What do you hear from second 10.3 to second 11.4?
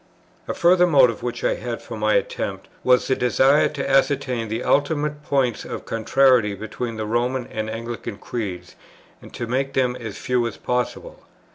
as possible.